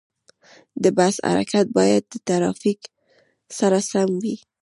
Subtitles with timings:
[0.83, 2.79] د بس حرکت باید د ترافیک
[3.57, 4.35] سره سم وي.